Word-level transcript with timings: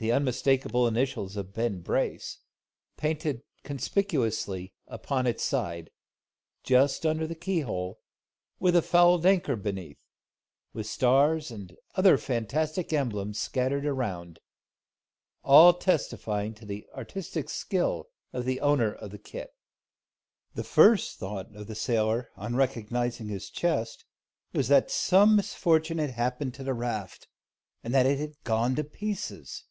the 0.00 0.12
unmistakable 0.12 0.86
initials 0.86 1.36
of 1.36 1.52
Ben 1.52 1.80
Brace, 1.80 2.38
painted 2.96 3.42
conspicuously 3.64 4.72
upon 4.86 5.26
its 5.26 5.42
side, 5.42 5.90
just 6.62 7.04
under 7.04 7.26
the 7.26 7.34
keyhole, 7.34 7.98
with 8.60 8.76
a 8.76 8.80
"fouled 8.82 9.26
anchor" 9.26 9.56
beneath, 9.56 9.98
with 10.72 10.86
stars 10.86 11.50
and 11.50 11.76
other 11.96 12.16
fantastic 12.16 12.92
emblems 12.92 13.40
scattered 13.40 13.84
around, 13.84 14.38
all 15.42 15.74
testifying 15.74 16.54
to 16.54 16.64
the 16.64 16.86
artistic 16.94 17.50
skill 17.50 18.08
of 18.32 18.44
the 18.44 18.60
owner 18.60 18.92
of 18.94 19.10
the 19.10 19.18
kit. 19.18 19.52
The 20.54 20.62
first 20.62 21.18
thought 21.18 21.52
of 21.56 21.66
the 21.66 21.74
sailor, 21.74 22.30
on 22.36 22.54
recognising 22.54 23.26
his 23.26 23.50
chest, 23.50 24.04
was 24.52 24.68
that 24.68 24.92
some 24.92 25.34
misfortune 25.34 25.98
had 25.98 26.10
happened 26.10 26.54
to 26.54 26.62
the 26.62 26.72
raft, 26.72 27.26
and 27.82 27.92
that 27.92 28.06
it 28.06 28.20
had 28.20 28.44
gone 28.44 28.76
to 28.76 28.84
pieces. 28.84 29.64